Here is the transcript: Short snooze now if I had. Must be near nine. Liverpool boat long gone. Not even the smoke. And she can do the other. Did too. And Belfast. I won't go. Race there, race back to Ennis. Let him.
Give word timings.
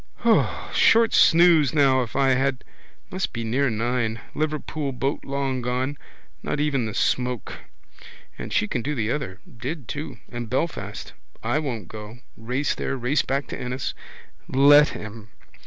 Short 0.73 1.13
snooze 1.13 1.75
now 1.75 2.01
if 2.01 2.15
I 2.15 2.29
had. 2.29 2.63
Must 3.11 3.31
be 3.33 3.43
near 3.43 3.69
nine. 3.69 4.19
Liverpool 4.33 4.91
boat 4.91 5.23
long 5.23 5.61
gone. 5.61 5.95
Not 6.41 6.59
even 6.59 6.87
the 6.87 6.95
smoke. 6.95 7.59
And 8.35 8.51
she 8.51 8.67
can 8.67 8.81
do 8.81 8.95
the 8.95 9.11
other. 9.11 9.41
Did 9.47 9.87
too. 9.87 10.17
And 10.31 10.49
Belfast. 10.49 11.13
I 11.43 11.59
won't 11.59 11.87
go. 11.87 12.17
Race 12.35 12.73
there, 12.73 12.97
race 12.97 13.21
back 13.21 13.45
to 13.49 13.61
Ennis. 13.61 13.93
Let 14.49 14.89
him. 14.89 15.29